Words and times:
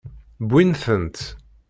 Wwin-tent. 0.45 1.19